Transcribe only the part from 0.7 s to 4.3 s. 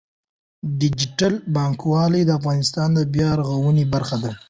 ډیجیټل بانکوالي د افغانستان د بیا رغونې برخه